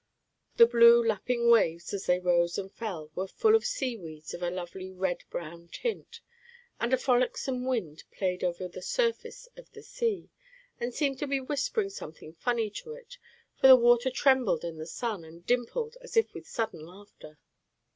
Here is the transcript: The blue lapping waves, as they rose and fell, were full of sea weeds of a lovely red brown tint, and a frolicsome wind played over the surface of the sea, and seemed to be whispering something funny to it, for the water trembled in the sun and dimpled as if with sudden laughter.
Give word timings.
The 0.57 0.65
blue 0.65 1.03
lapping 1.05 1.47
waves, 1.51 1.93
as 1.93 2.07
they 2.07 2.19
rose 2.19 2.57
and 2.57 2.71
fell, 2.73 3.11
were 3.13 3.27
full 3.27 3.53
of 3.53 3.67
sea 3.67 3.95
weeds 3.95 4.33
of 4.33 4.41
a 4.41 4.49
lovely 4.49 4.89
red 4.91 5.23
brown 5.29 5.67
tint, 5.67 6.21
and 6.79 6.91
a 6.91 6.97
frolicsome 6.97 7.67
wind 7.67 8.03
played 8.11 8.43
over 8.43 8.67
the 8.67 8.81
surface 8.81 9.47
of 9.57 9.71
the 9.73 9.83
sea, 9.83 10.31
and 10.79 10.91
seemed 10.91 11.19
to 11.19 11.27
be 11.27 11.39
whispering 11.39 11.91
something 11.91 12.33
funny 12.33 12.71
to 12.71 12.93
it, 12.93 13.19
for 13.59 13.67
the 13.67 13.75
water 13.75 14.09
trembled 14.09 14.63
in 14.65 14.79
the 14.79 14.87
sun 14.87 15.23
and 15.23 15.45
dimpled 15.45 15.97
as 16.01 16.17
if 16.17 16.33
with 16.33 16.47
sudden 16.47 16.83
laughter. 16.83 17.37